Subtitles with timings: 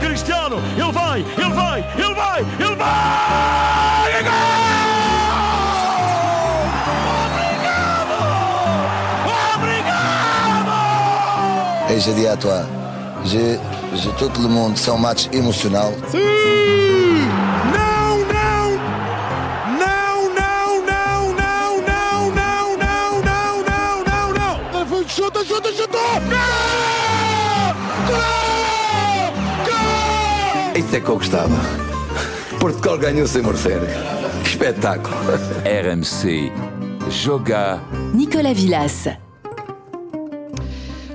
[0.00, 4.00] Cristiano, ele vai, ele vai, ele vai, ele vai!
[4.08, 4.70] Obrigado!
[9.56, 10.70] Obrigado!
[11.90, 12.64] Et je dis à toi,
[13.26, 13.58] je,
[13.94, 15.92] je, tout le monde, c'est un match émotionnel.
[16.14, 16.59] Não,
[30.90, 31.54] Isso é que eu gostava.
[32.58, 33.78] Portugal ganhou sem merecer.
[34.42, 35.14] Que espetáculo.
[35.64, 36.50] RMC.
[37.08, 37.78] Joga.
[38.12, 39.19] Nicolas Villas.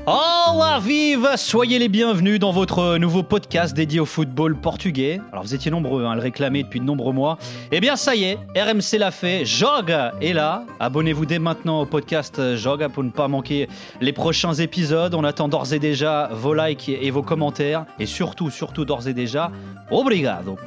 [0.08, 5.20] Hola viva Soyez les bienvenus dans votre nouveau podcast dédié au football portugais.
[5.32, 7.40] Alors vous étiez nombreux hein, à le réclamer depuis de nombreux mois.
[7.72, 10.63] Eh bien ça y est, RMC l'a fait, Joga est là.
[10.80, 13.68] Abonnez-vous dès maintenant au podcast Joga pour ne pas manquer
[13.99, 15.16] les prochains épisodes.
[15.16, 17.88] On attend d'ores et déjà vos likes et vos commentaires.
[17.98, 19.52] Et surtout, surtout d'ores et déjà,
[19.90, 20.60] obrigado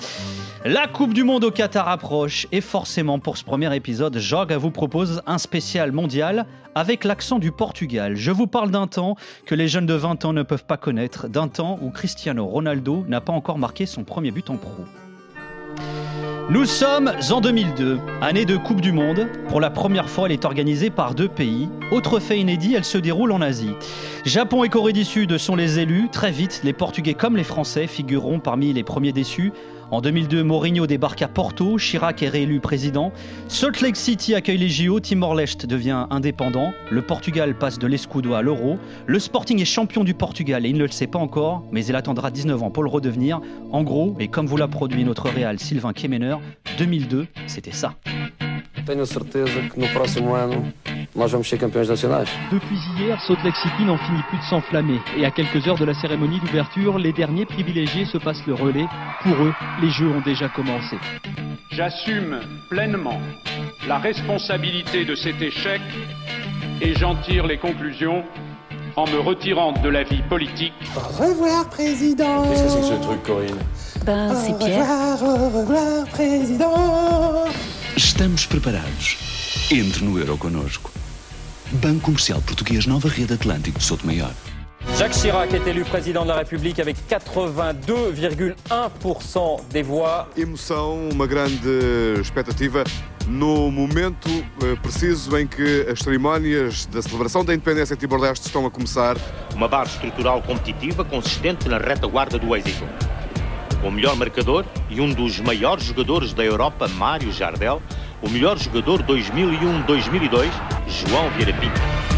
[0.64, 4.72] la Coupe du Monde au Qatar approche et forcément pour ce premier épisode, Joga vous
[4.72, 8.16] propose un spécial mondial avec l'accent du Portugal.
[8.16, 9.16] Je vous parle d'un temps
[9.47, 13.05] que les jeunes de 20 ans ne peuvent pas connaître, d'un temps où Cristiano Ronaldo
[13.08, 14.84] n'a pas encore marqué son premier but en pro.
[16.50, 19.27] Nous sommes en 2002, année de Coupe du Monde.
[19.50, 21.69] Pour la première fois, elle est organisée par deux pays.
[21.91, 23.75] Autre fait inédit, elle se déroule en Asie.
[24.25, 26.08] Japon et Corée du Sud sont les élus.
[26.10, 29.53] Très vite, les Portugais comme les Français figureront parmi les premiers déçus.
[29.91, 33.11] En 2002, Mourinho débarque à Porto, Chirac est réélu président.
[33.48, 36.75] Salt Lake City accueille les JO, Timor-Leste devient indépendant.
[36.91, 38.78] Le Portugal passe de l'escudo à l'euro.
[39.06, 41.97] Le Sporting est champion du Portugal et il ne le sait pas encore, mais il
[41.97, 43.41] attendra 19 ans pour le redevenir.
[43.72, 46.36] En gros, et comme vous l'a produit notre réal Sylvain Kemener,
[46.77, 47.94] 2002, c'était ça.
[48.89, 50.72] Tenho certeza que no próximo ano
[51.14, 52.27] nós vamos ser campeões nacionais.
[52.50, 54.98] Depuis hier, Salt Lake City n'en finit plus de s'enflammer.
[55.14, 58.86] Et à quelques heures de la cérémonie d'ouverture, les derniers privilégiés se passent le relais.
[59.25, 60.97] Pour eux, les jeux ont déjà commencé.
[61.70, 63.21] J'assume pleinement
[63.87, 65.82] la responsabilité de cet échec
[66.81, 68.25] et j'en tire les conclusions
[68.97, 70.72] en me retirant de la vie politique.
[70.97, 72.43] Au revoir, président.
[72.48, 73.59] Qu'est-ce que c'est que ce truc, Corinne?
[74.06, 74.81] Ben, c'est Au Pierre.
[74.81, 77.44] revoir, au revoir, président.
[77.98, 79.19] Estamos preparados.
[79.72, 80.92] Entre no Euro connosco.
[81.82, 84.31] Banco Comercial Português Nova Rede Atlântico de Souto Maior.
[84.97, 90.28] Jacques Chirac est élu président de la République avec 82,1% des voix.
[90.36, 92.84] Emoção, uma grande expectativa
[93.26, 94.28] no momento
[94.62, 99.16] eh, preciso em que as cerimónias da celebração da independência de Timor-Leste estão a começar.
[99.53, 102.84] Uma base estrutural competitiva consistente na retaguarda do êxito.
[103.83, 107.81] O melhor marcador e um dos maiores jogadores da Europa, Mário Jardel.
[108.21, 110.50] O melhor jogador 2001-2002,
[110.89, 112.17] João Vieira Pinto.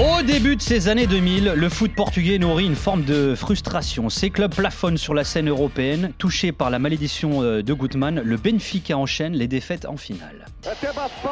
[0.00, 4.08] Au début de ces années 2000, le foot portugais nourrit une forme de frustration.
[4.08, 6.10] Ces clubs plafonnent sur la scène européenne.
[6.18, 10.46] Touché par la malédiction euh, de Gutmann, le Benfica enchaîne les défaites en finale.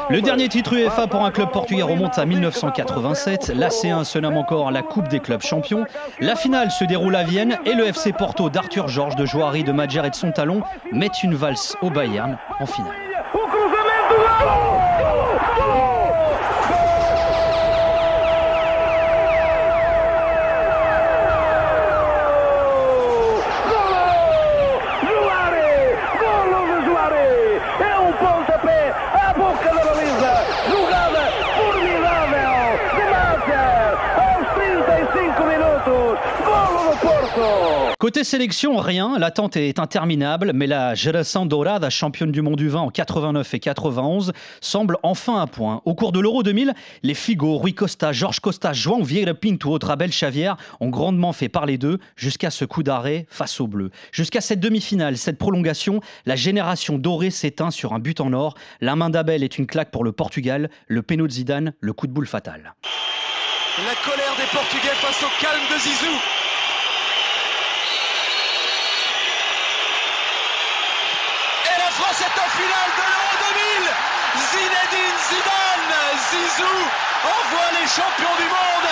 [0.09, 3.51] Le dernier titre UEFA pour un club portugais remonte à 1987.
[3.53, 5.83] La C1 se nomme encore la Coupe des clubs champions.
[6.21, 9.73] La finale se déroule à Vienne et le FC Porto d'Arthur Georges, de Joari, de
[9.73, 10.61] Madjer et de son talon
[10.93, 12.95] mettent une valse au Bayern en finale.
[38.03, 39.17] Côté sélection, rien.
[39.17, 43.61] L'attente est interminable, mais la Geração Dourada, championne du monde du vin en 89 et
[43.61, 45.81] 91, semble enfin à point.
[45.85, 50.09] Au cours de l'Euro 2000, les Figo, Rui Costa, Jorge Costa, João Vieira Pinto, Abel
[50.09, 53.89] Xavier ont grandement fait parler d'eux jusqu'à ce coup d'arrêt face aux Bleus.
[54.11, 58.55] Jusqu'à cette demi-finale, cette prolongation, la génération dorée s'éteint sur un but en or.
[58.81, 62.07] La main d'Abel est une claque pour le Portugal, le péno de Zidane, le coup
[62.07, 62.75] de boule fatal.
[63.77, 66.19] La colère des Portugais face au calme de Zizou.
[71.65, 73.93] Et la France est en finale de l'Euro 2000.
[74.49, 75.93] Zinedine Zidane,
[76.25, 76.77] Zizou
[77.21, 78.89] envoie les champions du monde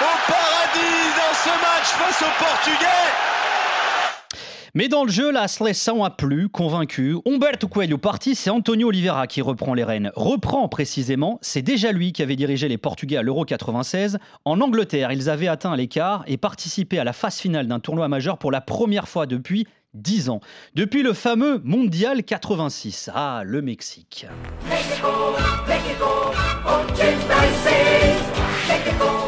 [0.00, 3.30] au paradis dans ce match face aux Portugais.
[4.74, 7.16] Mais dans le jeu, la seleção a plu, convaincu.
[7.26, 10.10] Humberto Coelho parti, c'est Antonio Oliveira qui reprend les rênes.
[10.16, 14.18] Reprend précisément, c'est déjà lui qui avait dirigé les Portugais à l'Euro 96.
[14.44, 18.38] En Angleterre, ils avaient atteint l'écart et participé à la phase finale d'un tournoi majeur
[18.38, 20.40] pour la première fois depuis 10 ans.
[20.74, 23.10] Depuis le fameux Mondial 86.
[23.14, 24.26] Ah, le Mexique.
[24.68, 25.08] Mexico,
[25.66, 26.04] Mexico,
[26.96, 29.19] 86.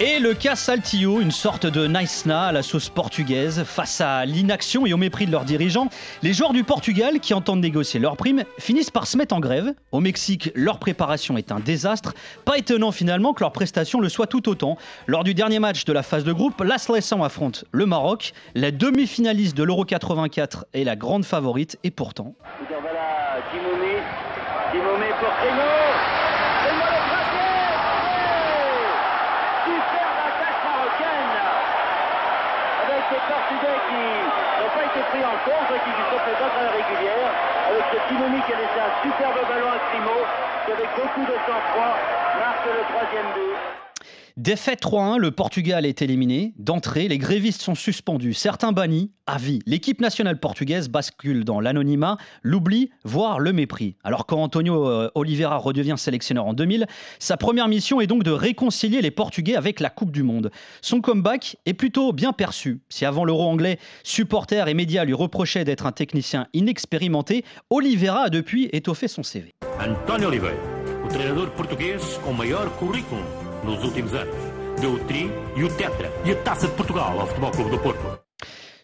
[0.00, 4.86] Et le cas Saltillo, une sorte de nice-na à la sauce portugaise, face à l'inaction
[4.86, 5.88] et au mépris de leurs dirigeants,
[6.22, 9.74] les joueurs du Portugal qui entendent négocier leurs primes finissent par se mettre en grève.
[9.90, 12.14] Au Mexique, leur préparation est un désastre.
[12.44, 14.78] Pas étonnant finalement que leur prestation le soit tout autant.
[15.08, 16.88] Lors du dernier match de la phase de groupe, Las
[17.20, 22.36] affronte le Maroc, la demi-finaliste de l'Euro 84 est la grande favorite et pourtant.
[24.70, 25.48] Créneau le frappé
[29.68, 31.36] Superbe attaque marocaine
[32.84, 34.02] Avec ces Portugais qui
[34.62, 37.30] n'ont pas été pris en compte et qui sont fait battre à la régulière.
[37.70, 40.18] Avec ce Dimomé qui a laissé un superbe ballon à Crimo,
[40.64, 41.94] qui avec beaucoup de sang-froid
[42.40, 43.87] marque le troisième but.
[44.38, 46.54] Défaite 3-1, le Portugal est éliminé.
[46.58, 49.58] D'entrée, les grévistes sont suspendus, certains bannis à vie.
[49.66, 53.96] L'équipe nationale portugaise bascule dans l'anonymat, l'oubli, voire le mépris.
[54.04, 56.86] Alors quand Antonio euh, Oliveira redevient sélectionneur en 2000,
[57.18, 60.52] sa première mission est donc de réconcilier les Portugais avec la Coupe du Monde.
[60.82, 62.80] Son comeback est plutôt bien perçu.
[62.90, 68.30] Si avant l'euro anglais, supporters et médias lui reprochaient d'être un technicien inexpérimenté, Oliveira a
[68.30, 69.52] depuis étoffé son CV.
[69.80, 70.54] António Oliveira,
[71.04, 73.47] o treinador português com maior currículo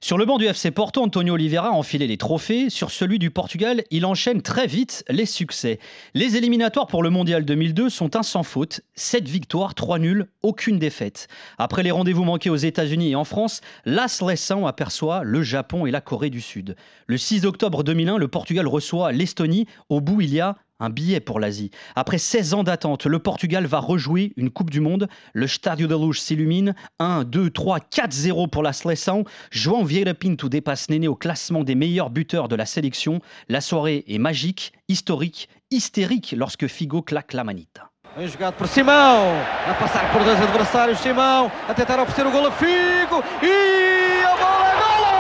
[0.05, 2.69] Sur le banc du FC Porto, Antonio Oliveira a enfilé les trophées.
[2.69, 5.79] Sur celui du Portugal, il enchaîne très vite les succès.
[6.13, 8.83] Les éliminatoires pour le Mondial 2002 sont un sans faute.
[8.97, 11.29] 7 victoires, 3 nuls, aucune défaite.
[11.57, 15.91] Après les rendez-vous manqués aux États-Unis et en France, l'As Lessan aperçoit le Japon et
[15.91, 16.77] la Corée du Sud.
[17.07, 19.67] Le 6 octobre 2001, le Portugal reçoit l'Estonie.
[19.89, 21.71] Au bout, il y a un billet pour l'Asie.
[21.95, 25.09] Après 16 ans d'attente, le Portugal va rejouer une Coupe du Monde.
[25.33, 26.75] Le Stadio de Luz s'illumine.
[26.99, 29.25] 1, 2, 3, 4-0 pour la Seleção.
[29.51, 33.21] João Vieira Pinto dépasse Néné au classement des meilleurs buteurs de la sélection.
[33.49, 37.91] La soirée est magique, historique, hystérique lorsque Figo claque la manita.
[38.17, 42.47] Bem jogado por Simão, a passar por dois adversários, Simão, a tentar oferecer o golo
[42.47, 45.15] a Figo e a bola é golo!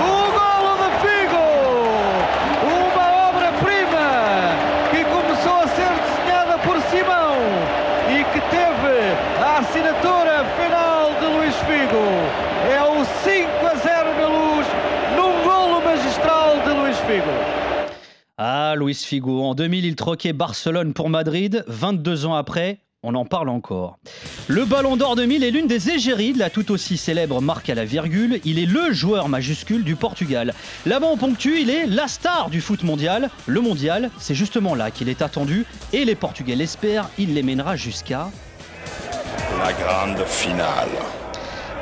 [0.00, 1.46] O golo de Figo!
[2.64, 4.06] Uma obra-prima
[4.90, 7.36] que começou a ser desenhada por Simão
[8.08, 8.96] e que teve
[9.44, 12.06] a assinatura final de Luís Figo.
[12.72, 14.66] É o 5 a 0 na luz,
[15.16, 17.32] num golo magistral de Luís Figo.
[18.38, 19.42] Ah, Luis Figo.
[19.42, 21.64] En 2000, il troquait Barcelone pour Madrid.
[21.66, 23.98] 22 ans après, on en parle encore.
[24.48, 27.74] Le Ballon d'Or 2000 est l'une des égéries de la tout aussi célèbre marque à
[27.74, 28.40] la virgule.
[28.44, 30.54] Il est le joueur majuscule du Portugal.
[30.86, 33.30] Là-bas, on ponctue, il est la star du foot mondial.
[33.46, 35.66] Le mondial, c'est justement là qu'il est attendu.
[35.92, 38.30] Et les Portugais l'espèrent, il les mènera jusqu'à.
[39.58, 40.88] La grande finale.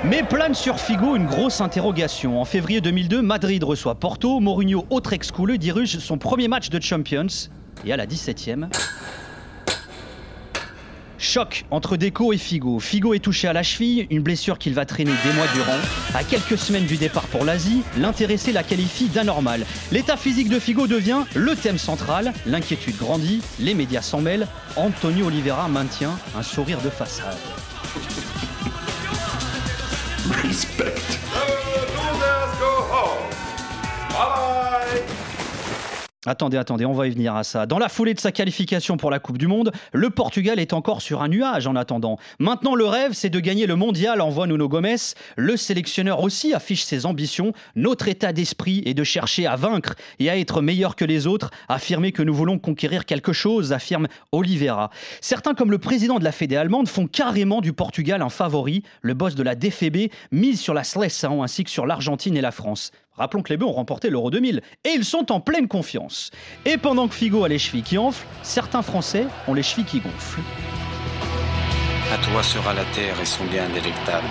[0.05, 2.41] Mais plane sur Figo une grosse interrogation.
[2.41, 4.39] En février 2002, Madrid reçoit Porto.
[4.39, 7.27] Mourinho, autre ex-couleux, dirige son premier match de Champions.
[7.85, 8.69] Et à la 17e.
[11.19, 12.79] Choc entre Deco et Figo.
[12.79, 15.79] Figo est touché à la cheville, une blessure qu'il va traîner des mois durant.
[16.15, 19.67] À quelques semaines du départ pour l'Asie, l'intéressé la qualifie d'anormal.
[19.91, 22.33] L'état physique de Figo devient le thème central.
[22.47, 24.47] L'inquiétude grandit, les médias s'en mêlent.
[24.77, 27.37] Antonio Oliveira maintient un sourire de façade.
[30.59, 30.98] Respect.
[36.29, 37.65] Attendez, attendez, on va y venir à ça.
[37.65, 41.01] Dans la foulée de sa qualification pour la Coupe du Monde, le Portugal est encore
[41.01, 42.19] sur un nuage en attendant.
[42.39, 44.89] Maintenant, le rêve, c'est de gagner le mondial, envoie Nuno Gomes.
[45.39, 47.55] Le sélectionneur aussi affiche ses ambitions.
[47.77, 51.51] Notre état d'esprit est de chercher à vaincre et à être meilleur que les autres,
[51.71, 54.91] affirmer que nous voulons conquérir quelque chose, affirme Oliveira.
[55.23, 58.83] Certains, comme le président de la Fédé allemande, font carrément du Portugal un favori.
[59.01, 62.53] Le boss de la DFB mise sur la Seleção ainsi que sur l'Argentine et la
[62.53, 62.93] France.
[63.19, 66.31] Rappelons que les Bleus ont remporté l'Euro 2000 et ils sont en pleine confiance.
[66.65, 70.01] Et pendant que Figo a les chevilles qui enflent, certains Français ont les chevilles qui
[70.01, 70.41] gonflent.
[72.13, 74.27] À toi sera la terre et son bien délectable.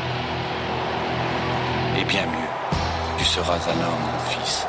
[1.99, 2.79] Et bien mieux,
[3.17, 4.65] tu seras un homme, mon fils.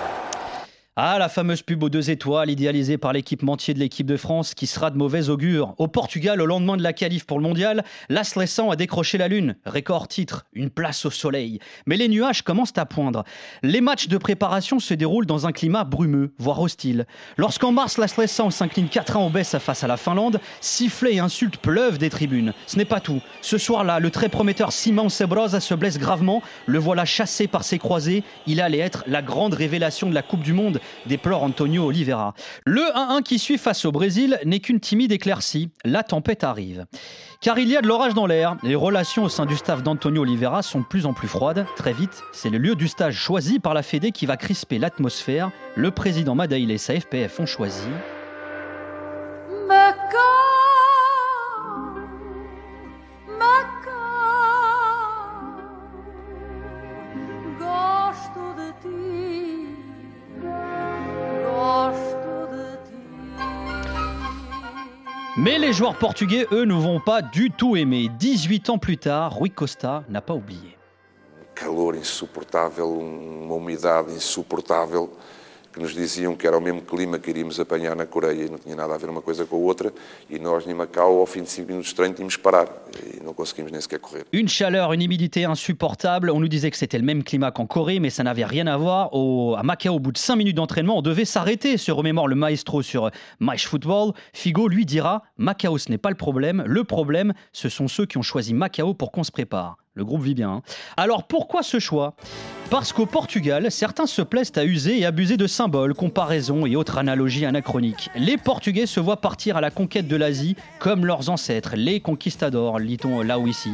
[1.00, 4.66] Ah, la fameuse pub aux deux étoiles, idéalisée par l'équipementier de l'équipe de France, qui
[4.66, 5.74] sera de mauvais augure.
[5.78, 9.54] Au Portugal, au lendemain de la qualif pour le mondial, l'As a décroché la Lune.
[9.64, 11.60] Record titre, une place au soleil.
[11.86, 13.22] Mais les nuages commencent à poindre.
[13.62, 17.06] Les matchs de préparation se déroulent dans un climat brumeux, voire hostile.
[17.36, 18.12] Lorsqu'en mars, l'As
[18.50, 22.54] s'incline 4-1 au Bess face à la Finlande, sifflets et insultes pleuvent des tribunes.
[22.66, 23.22] Ce n'est pas tout.
[23.40, 26.42] Ce soir-là, le très prometteur Simon Sebrosa se blesse gravement.
[26.66, 28.24] Le voilà chassé par ses croisés.
[28.48, 32.34] Il allait être la grande révélation de la Coupe du Monde déplore Antonio Oliveira.
[32.64, 35.70] Le 1-1 qui suit face au Brésil n'est qu'une timide éclaircie.
[35.84, 36.86] La tempête arrive.
[37.40, 38.56] Car il y a de l'orage dans l'air.
[38.62, 41.66] Les relations au sein du staff d'Antonio Oliveira sont de plus en plus froides.
[41.76, 45.50] Très vite, c'est le lieu du stage choisi par la Fédé qui va crisper l'atmosphère.
[45.76, 47.88] Le président Madaïl et sa FPF ont choisi.
[65.48, 68.10] Mais les joueurs portugais, eux, ne vont pas du tout aimer.
[68.18, 70.76] 18 ans plus tard, Rui Costa n'a pas oublié.
[71.54, 75.08] calor insuportável, uma umidade insuportável,
[75.78, 78.58] que nos diziam que era o mesmo clima que iríamos apanhar na Coreia e não
[78.58, 79.92] tinha nada a ver uma coisa com a outra.
[80.28, 82.68] E nós, em Macau, ao fim de 5 minutos de treino, tínhamos que parar
[83.14, 84.24] e não conseguimos nem sequer correr.
[84.32, 86.30] Une chaleur, une humidité insupportable.
[86.30, 88.76] On nous disait que c'était le même climat qu'en Corée, mais ça n'avait rien à
[88.76, 89.10] voir.
[89.12, 92.34] Au, à Macao, au bout de 5 minutes d'entraînement, on devait s'arrêter, se remémore le
[92.34, 94.12] maestro sur Match Football.
[94.32, 96.64] Figo lui dira Macao, ce n'est pas le problème.
[96.66, 99.76] Le problème, ce sont ceux qui ont choisi Macao pour qu'on se prépare.
[99.98, 100.48] Le groupe vit bien.
[100.50, 100.62] hein.
[100.96, 102.14] Alors pourquoi ce choix?
[102.70, 106.98] Parce qu'au Portugal, certains se plaisent à user et abuser de symboles, comparaisons et autres
[106.98, 108.10] analogies anachroniques.
[108.14, 112.78] Les Portugais se voient partir à la conquête de l'Asie comme leurs ancêtres, les conquistadors,
[112.78, 113.72] lit-on là ou ici.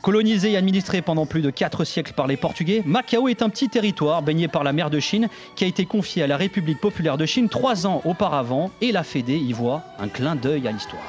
[0.00, 3.68] Colonisé et administré pendant plus de 4 siècles par les Portugais, Macao est un petit
[3.68, 7.16] territoire baigné par la mer de Chine qui a été confié à la République populaire
[7.18, 11.02] de Chine trois ans auparavant et la Fédé y voit un clin d'œil à l'histoire.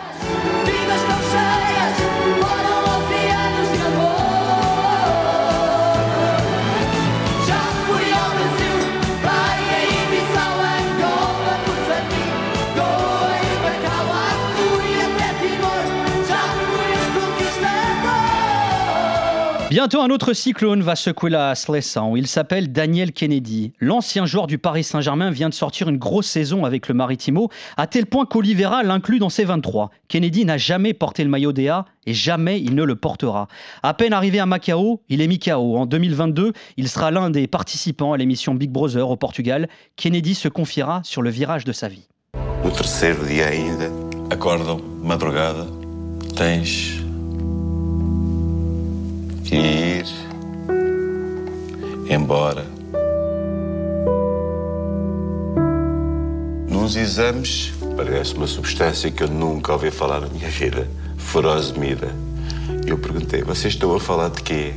[19.86, 22.18] Bientôt, un autre cyclone va secouer la Slessan.
[22.18, 23.72] Il s'appelle Daniel Kennedy.
[23.80, 27.86] L'ancien joueur du Paris Saint-Germain vient de sortir une grosse saison avec le Maritimo, à
[27.86, 29.92] tel point qu'Olivera l'inclut dans ses 23.
[30.08, 33.48] Kennedy n'a jamais porté le maillot DA et jamais il ne le portera.
[33.84, 35.77] À peine arrivé à Macao, il est mis KO.
[35.77, 39.70] En 2022, il sera l'un des participants à l'émission Big Brother au Portugal.
[39.98, 42.08] Kennedy se confiera sur le virage de sa vie.
[42.63, 43.92] No terceiro dia ainda,
[44.32, 45.68] acordam, de madrugada,
[46.36, 47.04] tens
[49.45, 50.05] que ir
[52.09, 52.65] embora.
[56.67, 60.87] Nos exames, parece uma substância que eu nunca ouvi falar na minha vida,
[61.17, 62.09] furosemida.
[62.85, 64.73] Eu perguntei, vocês estão a falar de quê?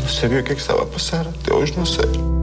[0.00, 2.35] Não sabia o que é que estava a passar, até hoje não sei.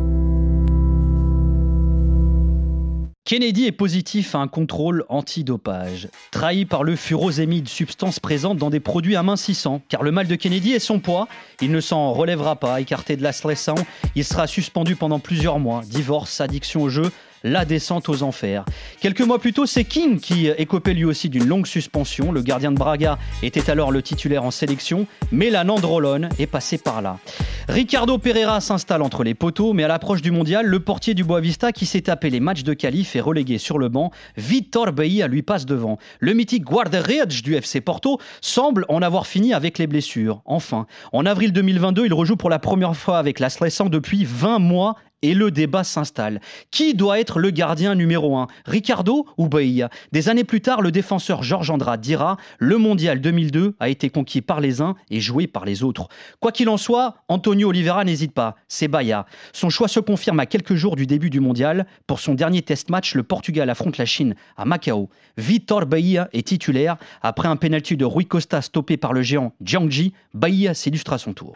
[3.26, 6.10] Kennedy est positif à un contrôle antidopage.
[6.32, 9.82] Trahi par le furosémide, substance présente dans des produits amincissants.
[9.88, 11.30] Car le mal de Kennedy est son poids.
[11.62, 12.82] Il ne s'en relèvera pas.
[12.82, 13.78] Écarté de la Slessan,
[14.16, 15.84] il sera suspendu pendant plusieurs mois.
[15.86, 17.14] Divorce, addiction au jeu,
[17.44, 18.66] la descente aux enfers.
[19.02, 22.32] Quelques mois plus tôt, c'est King qui écopait lui aussi d'une longue suspension.
[22.32, 26.78] Le gardien de Braga était alors le titulaire en sélection, mais la Nandrolone est passé
[26.78, 27.20] par là.
[27.68, 31.72] Ricardo Pereira s'installe entre les poteaux, mais à l'approche du mondial, le portier du Boavista
[31.72, 34.12] qui s'est tapé les matchs de qualif est relégué sur le banc.
[34.38, 35.98] Vitor Bahia lui passe devant.
[36.20, 40.42] Le mythique Guarda-Redes du FC Porto semble en avoir fini avec les blessures.
[40.46, 44.60] Enfin, en avril 2022, il rejoue pour la première fois avec la Slessan depuis 20
[44.60, 46.40] mois et le débat s'installe.
[46.70, 50.92] Qui doit être le gardien numéro 1 Ricardo ou Bahia Des années plus tard, le
[50.92, 55.48] défenseur Georges Andrade dira Le mondial 2002 a été conquis par les uns et joué
[55.48, 56.10] par les autres.
[56.40, 59.26] Quoi qu'il en soit, Antonio Oliveira n'hésite pas, c'est Bahia.
[59.54, 61.88] Son choix se confirme à quelques jours du début du mondial.
[62.06, 65.10] Pour son dernier test match, le Portugal affronte la Chine à Macao.
[65.38, 66.98] Vitor Bahia est titulaire.
[67.22, 71.34] Après un pénalty de Rui Costa stoppé par le géant Jiangji, Bahia s'illustre à son
[71.34, 71.56] tour.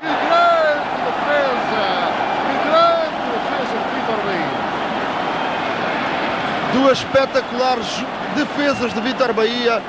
[6.77, 7.88] Duas espetaculares
[8.36, 9.81] defesas de Vitor Bahia.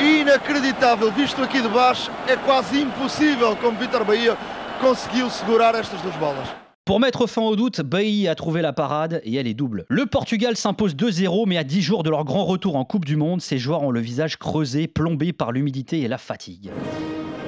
[0.00, 4.38] Inacreditável, visto aqui de baixo, é quase impossível como Vitor Bahia
[4.80, 6.48] conseguiu segurar estas duas bolas.
[6.86, 9.84] Pour mettre fin au doute, Bailly a trouvé la parade et elle est double.
[9.90, 13.16] Le Portugal s'impose 2-0, mais à 10 jours de leur grand retour en Coupe du
[13.16, 16.70] Monde, ces joueurs ont le visage creusé, plombé par l'humidité et la fatigue.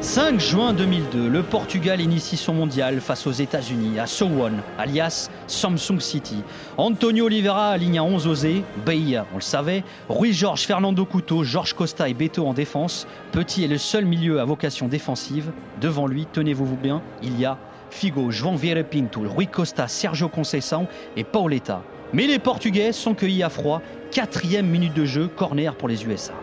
[0.03, 6.01] 5 juin 2002, le Portugal initie son mondial face aux États-Unis à Sowon, alias Samsung
[6.01, 6.43] City.
[6.77, 11.75] Antonio Oliveira aligne à 11 osés, Bahia, on le savait, Rui Jorge, Fernando Couto, Jorge
[11.75, 13.07] Costa et Beto en défense.
[13.31, 15.53] Petit est le seul milieu à vocation défensive.
[15.81, 17.57] Devant lui, tenez-vous bien, il y a
[17.91, 21.85] Figo, João Vieira Pinto, Rui Costa, Sergio Conceição et Pauleta.
[22.13, 23.81] Mais les Portugais sont cueillis à froid.
[24.11, 26.35] Quatrième minute de jeu, corner pour les USA.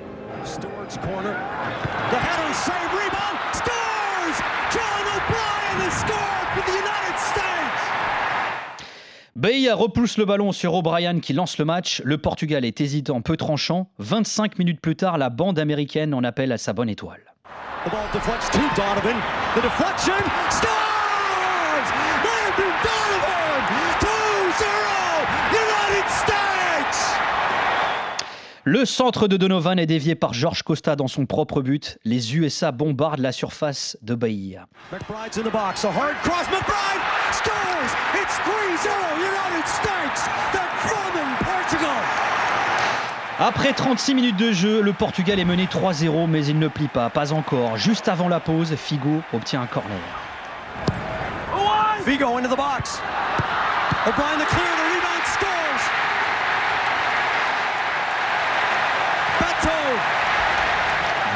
[9.39, 12.01] Bahia repousse le ballon sur O'Brien qui lance le match.
[12.03, 13.89] Le Portugal est hésitant, peu tranchant.
[13.99, 17.21] 25 minutes plus tard, la bande américaine en appelle à sa bonne étoile.
[17.85, 19.15] The ball deflects to Donovan.
[19.55, 20.11] The deflection
[20.49, 20.67] scores!
[22.25, 23.63] Landon Donovan!
[24.01, 24.11] 2-0
[25.53, 27.15] United States!
[28.65, 31.97] Le centre de Donovan est dévié par George Costa dans son propre but.
[32.03, 34.67] Les USA bombardent la surface de Bahia.
[34.91, 35.85] McBride's in the box.
[35.85, 36.45] A hard cross.
[36.51, 37.18] McBride
[37.79, 38.21] scores!
[38.21, 40.27] It's 3-0 United States.
[40.51, 40.67] They're
[41.39, 41.89] Portugal.
[43.39, 47.09] Après 36 minutes de jeu, le Portugal est mené 3-0, mais il ne plie pas,
[47.09, 47.77] pas encore.
[47.77, 49.97] Juste avant la pause, Figo obtient un corner.
[52.05, 52.99] Vigo into the box.
[54.07, 55.83] O'Brien the clear, the rebound scores.
[59.39, 59.77] Beto.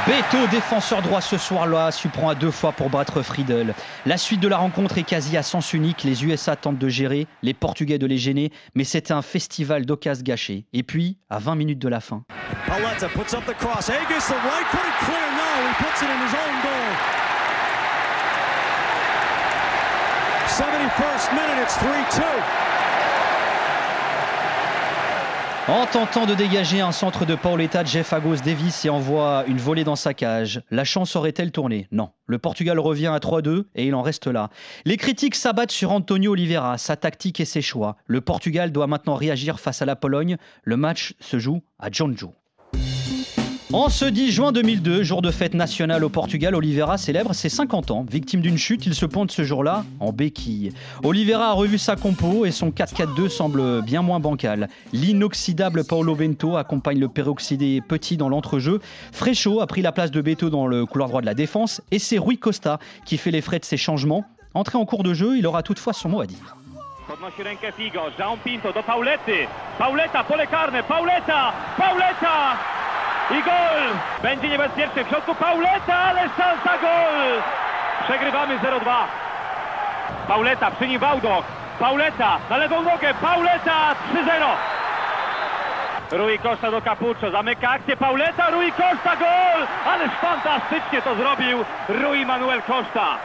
[0.05, 3.73] Beto, défenseur droit ce soir-là, surprend à deux fois pour battre Friedel.
[4.05, 6.03] La suite de la rencontre est quasi à sens unique.
[6.03, 10.23] Les USA tentent de gérer, les Portugais de les gêner, mais c'est un festival d'occasions
[10.25, 10.65] gâchées.
[10.73, 12.25] Et puis, à 20 minutes de la fin.
[25.69, 29.85] En tentant de dégager un centre de Pauletta, Jeff Agos dévisse et envoie une volée
[29.85, 30.61] dans sa cage.
[30.69, 31.87] La chance aurait-elle tourné?
[31.89, 32.09] Non.
[32.25, 34.49] Le Portugal revient à 3-2 et il en reste là.
[34.83, 37.95] Les critiques s'abattent sur Antonio Oliveira, sa tactique et ses choix.
[38.07, 40.35] Le Portugal doit maintenant réagir face à la Pologne.
[40.63, 42.27] Le match se joue à Jeonju.
[43.73, 47.89] En ce 10 juin 2002, jour de fête nationale au Portugal, Oliveira célèbre ses 50
[47.89, 48.05] ans.
[48.07, 50.73] Victime d'une chute, il se pointe ce jour-là en béquille.
[51.03, 54.69] Oliveira a revu sa compo et son 4-4-2 semble bien moins bancal.
[54.93, 58.79] L'inoxydable Paulo Bento accompagne le peroxydé petit dans l'entrejeu.
[59.11, 61.97] Frécho a pris la place de Beto dans le couloir droit de la défense et
[61.97, 62.77] c'est Rui Costa
[63.07, 64.23] qui fait les frais de ces changements.
[64.53, 66.57] Entré en cours de jeu, il aura toutefois son mot à dire.
[73.31, 73.81] I gol!
[74.21, 77.41] Będzie niebezpieczny w środku Pauleta, ale szansa gol!
[78.03, 78.93] Przegrywamy 0-2.
[80.27, 81.45] Pauleta, przy nim Wałdoch.
[81.79, 84.45] Pauleta, na lewą nogę, Pauleta, 3-0.
[86.11, 89.67] Rui Costa do Capuccio, zamyka akcję Pauleta, Rui Costa, gol!
[89.85, 93.17] Ależ fantastycznie to zrobił Rui Manuel Costa.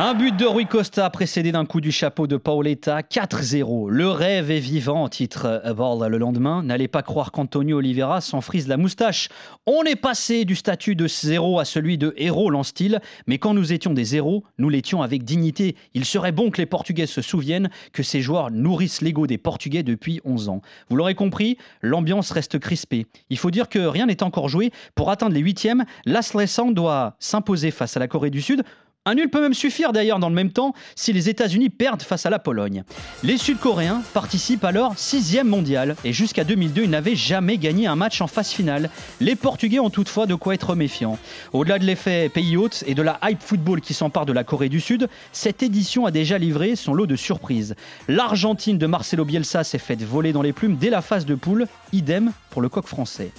[0.00, 3.90] Un but de Rui Costa précédé d'un coup du chapeau de Paoletta, 4-0.
[3.90, 6.62] Le rêve est vivant, titre Ball le lendemain.
[6.62, 9.28] N'allez pas croire qu'Antonio Oliveira s'en frise la moustache.
[9.66, 13.00] On est passé du statut de zéro à celui de héros, lance-t-il.
[13.26, 15.74] Mais quand nous étions des héros, nous l'étions avec dignité.
[15.94, 19.82] Il serait bon que les Portugais se souviennent que ces joueurs nourrissent l'ego des Portugais
[19.82, 20.62] depuis 11 ans.
[20.90, 23.06] Vous l'aurez compris, l'ambiance reste crispée.
[23.30, 24.70] Il faut dire que rien n'est encore joué.
[24.94, 28.62] Pour atteindre les huitièmes, la Seleção doit s'imposer face à la Corée du Sud.
[29.08, 32.26] Un nul peut même suffire d'ailleurs dans le même temps si les États-Unis perdent face
[32.26, 32.84] à la Pologne.
[33.24, 37.96] Les Sud-Coréens participent à leur sixième mondial et jusqu'à 2002 ils n'avaient jamais gagné un
[37.96, 38.90] match en phase finale.
[39.20, 41.18] Les Portugais ont toutefois de quoi être méfiants.
[41.54, 44.68] Au-delà de l'effet pays hôte et de la hype football qui s'empare de la Corée
[44.68, 47.76] du Sud, cette édition a déjà livré son lot de surprises.
[48.08, 51.66] L'Argentine de Marcelo Bielsa s'est faite voler dans les plumes dès la phase de poule,
[51.94, 53.32] idem pour le coq français.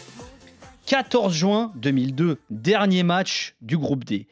[0.88, 4.26] 14 juin 2002, dernier match du groupe D.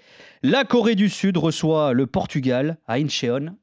[0.43, 3.55] La Corée du Sud reçoit le Portugal à Incheon.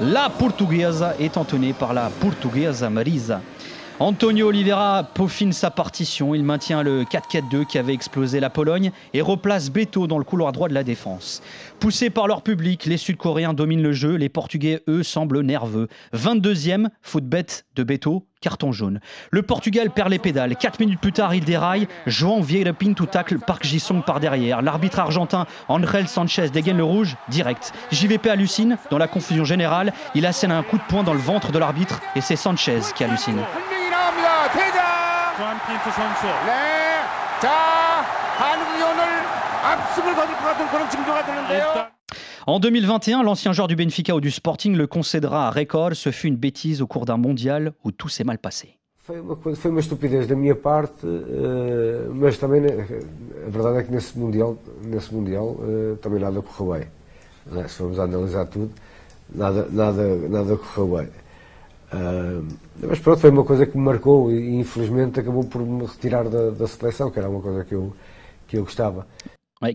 [0.00, 3.40] La Portuguesa est entonnée par la Portuguesa Marisa.
[3.98, 9.20] Antonio Oliveira peaufine sa partition, il maintient le 4-4-2 qui avait explosé la Pologne et
[9.20, 11.42] replace Beto dans le couloir droit de la défense.
[11.82, 15.88] Poussés par leur public, les Sud-Coréens dominent le jeu, les Portugais, eux, semblent nerveux.
[16.14, 19.00] 22e, faute bête de Beto, carton jaune.
[19.32, 20.54] Le Portugal perd les pédales.
[20.54, 21.88] 4 minutes plus tard, il déraille.
[22.06, 24.62] João Vieira Pinto tacle Park Ji-sung par derrière.
[24.62, 27.72] L'arbitre argentin Angel Sanchez dégaine le rouge direct.
[27.90, 28.78] JVP hallucine.
[28.92, 32.00] Dans la confusion générale, il assène un coup de poing dans le ventre de l'arbitre
[32.14, 33.40] et c'est Sanchez qui hallucine.
[39.91, 40.07] 조한 핀트 선수.
[40.07, 40.07] 네.
[40.07, 41.87] 자, 한국이 오늘 압승을 거둘 것 같은 그런 징조가 드는데요.
[42.47, 45.95] En 2021, l'ancien joueur du Benfica ou du Sporting le concédera à Record.
[45.95, 48.77] Ce fut une bêtise au cours d'un mondial où tout s'est mal passé.
[49.05, 52.69] Foi uma, coisa- foi uma estupidez da minha parte, eh, mas também né,
[53.45, 56.87] a verdade é que nesse Mundial, nesse mundial eh, também nada correu bem.
[57.53, 57.67] né?
[57.67, 58.71] Se formos a analisar tudo,
[59.33, 61.09] nada, nada, nada correu bem.
[61.91, 62.41] Ah,
[62.81, 66.49] mas pronto, foi uma coisa que me marcou e infelizmente acabou por me retirar da,
[66.51, 67.93] da seleção, que era uma coisa que eu,
[68.45, 69.07] que eu gostava.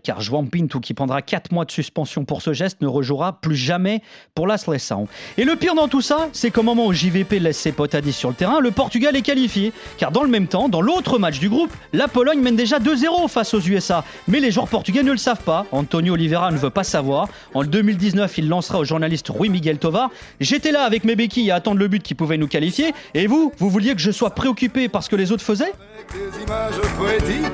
[0.03, 3.55] Car João Pinto, qui prendra 4 mois de suspension pour ce geste, ne rejouera plus
[3.55, 4.01] jamais
[4.35, 5.07] pour la Seleção.
[5.37, 8.01] Et le pire dans tout ça, c'est qu'au moment où JVP laisse ses potes à
[8.01, 9.73] 10 sur le terrain, le Portugal est qualifié.
[9.97, 13.27] Car dans le même temps, dans l'autre match du groupe, la Pologne mène déjà 2-0
[13.27, 14.03] face aux USA.
[14.27, 15.65] Mais les joueurs portugais ne le savent pas.
[15.71, 17.27] Antonio Oliveira ne veut pas savoir.
[17.53, 21.55] En 2019, il lancera au journaliste Rui Miguel Tovar J'étais là avec mes béquilles à
[21.55, 22.93] attendre le but qui pouvait nous qualifier.
[23.13, 25.73] Et vous, vous vouliez que je sois préoccupé par ce que les autres faisaient?
[26.11, 27.47] Des images poétiques.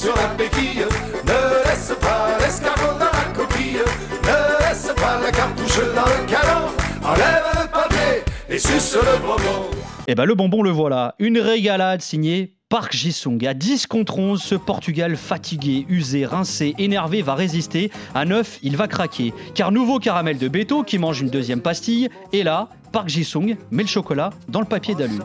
[0.00, 0.86] Sur la béquille.
[1.26, 3.82] Ne laisse pas l'escargot dans la coquille.
[4.22, 6.68] Ne laisse pas la cartouche dans le canon.
[7.04, 9.70] Enlève le papier et suce le bonbon.
[10.06, 13.44] Eh ben le bonbon le voilà, une régalade signée Park Ji-sung.
[13.46, 17.90] À 10 contre 11, ce Portugal fatigué, usé, rincé, énervé va résister.
[18.14, 19.34] À 9, il va craquer.
[19.54, 22.08] Car nouveau caramel de Beto qui mange une deuxième pastille.
[22.32, 25.18] Et là, Park Ji-sung met le chocolat dans le papier d'alu.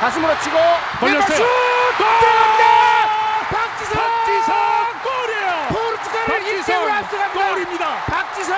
[0.00, 0.38] 다시 볼 멈춰놓고 조금 올려주죠.
[0.38, 0.56] 뒤쪽에 박지성 가슴으로 치고
[1.00, 1.36] 걸렸어요.
[1.36, 1.44] 슛!
[1.98, 2.64] 들어갑니다.
[3.50, 3.92] 박지성!
[3.98, 4.50] 박지성
[5.02, 5.50] 골이에요.
[5.68, 7.48] 포르투갈을 박지성 1대1로 앞서갑니다.
[7.50, 7.84] 골입니다.
[8.06, 8.56] 박지성!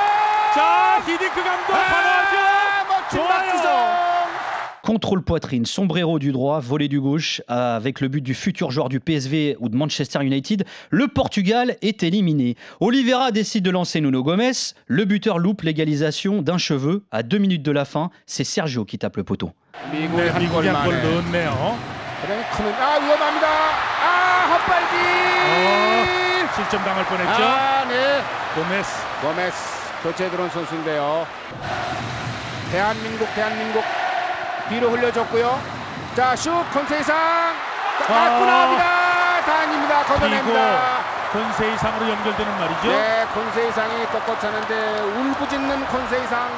[0.55, 2.37] 자, 히딩크 감독 아, 반하죠.
[2.89, 3.29] 멋진 좋아요.
[3.29, 3.90] 박지성!
[4.91, 8.99] Contrôle poitrine, sombrero du droit, volée du gauche, avec le but du futur joueur du
[8.99, 12.57] PSV ou de Manchester United, le Portugal est éliminé.
[12.81, 14.51] Oliveira décide de lancer Nuno Gomes,
[14.89, 18.99] le buteur loupe l'égalisation d'un cheveu à deux minutes de la fin, c'est Sergio qui
[18.99, 19.53] tape le poteau.
[34.70, 35.60] 뒤로 흘려줬고요.
[36.16, 37.16] 자슛 컨세이상
[38.10, 39.42] 맞고 나옵니다.
[39.46, 40.04] 다행입니다.
[40.04, 41.16] 걷어냅니다.
[41.32, 42.88] 권세 이상으로 연결되는 말이죠.
[42.88, 46.50] 네, 콘세이상이 꺾어차는데 울부짖는 콘세이상.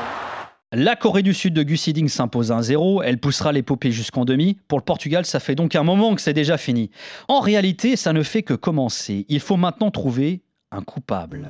[0.74, 4.60] La Corée du Sud de Gus Hiddink s'impose 1-0, elle poussera l'épopée jusqu'en demi.
[4.68, 6.92] Pour le Portugal, ça fait donc un moment que c'est déjà fini.
[7.30, 9.26] En réalité, ça ne fait que commencer.
[9.30, 11.50] Il faut maintenant trouver un coupable.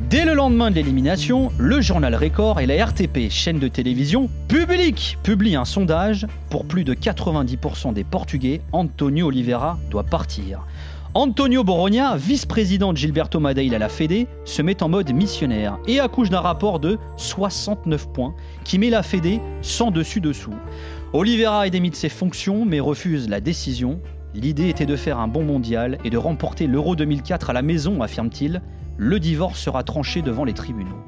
[0.00, 5.18] Dès le lendemain de l'élimination, le journal Record et la RTP, chaîne de télévision publique,
[5.22, 6.26] publient un sondage.
[6.50, 10.66] Pour plus de 90% des Portugais, Antonio Oliveira doit partir.
[11.14, 16.00] Antonio Borogna, vice-président de Gilberto Madeil à la Fédé, se met en mode missionnaire et
[16.00, 20.54] accouche d'un rapport de 69 points qui met la Fédé sans dessus-dessous.
[21.12, 24.00] Oliveira est démis de ses fonctions mais refuse la décision.
[24.34, 28.02] L'idée était de faire un bon mondial et de remporter l'Euro 2004 à la maison,
[28.02, 28.60] affirme-t-il.
[28.96, 31.02] Le divorce sera tranché devant les tribunaux.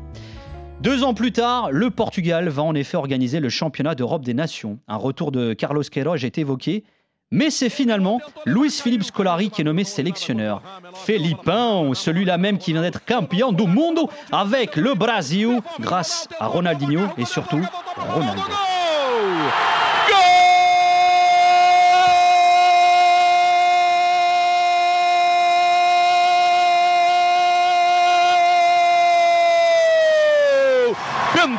[0.81, 4.79] Deux ans plus tard, le Portugal va en effet organiser le championnat d'Europe des Nations.
[4.89, 6.85] Un retour de Carlos Queiroz est évoqué,
[7.31, 10.63] mais c'est finalement Luis Philippe Scolari qui est nommé sélectionneur.
[10.95, 14.01] Felipão, celui-là même qui vient d'être champion du monde
[14.33, 17.63] avec le Brasil grâce à Ronaldinho et surtout
[17.97, 18.43] Ronaldo.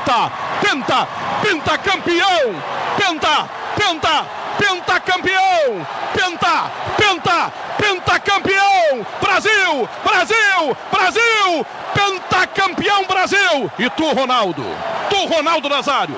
[0.07, 1.07] Penta, penta,
[1.41, 2.55] penta campeão!
[2.97, 4.25] Penta, penta,
[4.57, 5.85] penta campeão!
[6.13, 9.05] Penta, penta, penta campeão!
[9.19, 11.65] Brasil, Brasil, Brasil!
[11.93, 13.69] Penta campeão Brasil!
[13.77, 14.63] E tu, Ronaldo?
[15.09, 16.15] Tu, Ronaldo Nazário?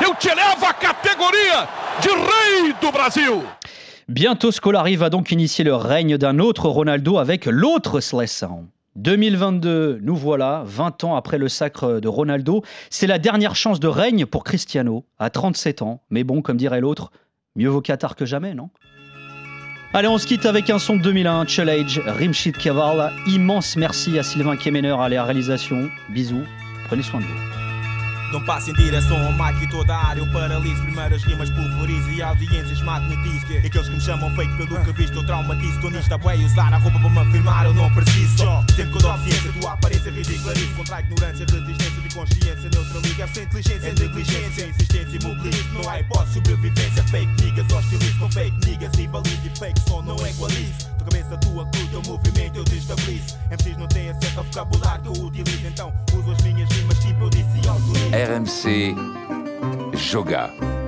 [0.00, 1.68] Eu te levo à categoria
[2.00, 3.44] de rei do Brasil!
[4.08, 8.68] Bientôt, Scolari va donc initier le règne d'un autre Ronaldo avec l'autre Seleção.
[8.98, 12.64] 2022, nous voilà, 20 ans après le sacre de Ronaldo.
[12.90, 16.02] C'est la dernière chance de règne pour Cristiano, à 37 ans.
[16.10, 17.12] Mais bon, comme dirait l'autre,
[17.54, 18.70] mieux vaut Qatar que jamais, non?
[19.94, 23.12] Allez, on se quitte avec un son de 2001, Challenge, Rimshit Kaval.
[23.28, 25.88] Immense merci à Sylvain Kemener à la réalisation.
[26.10, 26.44] Bisous,
[26.88, 27.57] prenez soin de vous.
[28.32, 32.10] Não passo em direção ao mic e toda a área eu paraliso Primeiras rimas pulverizo
[32.10, 35.74] e audiências magnetizo E aqueles que me chamam fake pelo que visto eu traumatizo.
[35.74, 38.38] Estou nisto a bué usar a roupa para me afirmar eu não preciso.
[38.38, 38.64] Só.
[38.76, 40.74] Sempre que eu dou ciência tua aparência ridicularizo.
[40.74, 45.68] Contra a ignorância, resistência de consciência Neutralizo, é sem inteligência, é negligência Insistência e mobilizo,
[45.72, 47.02] não há hipótese sobrevivência.
[47.04, 50.88] Fake niggas, hostilizo com fake niggas Rivalizo e fake som não equalizo.
[50.97, 55.20] Tua cabeça tua, com o movimento eu destabilizo MCs não têm acesso ao vocabulário que
[55.20, 58.94] eu utilizo Então uso as minhas rimas tipo eu disse autorizo RMC
[59.96, 60.87] Joga.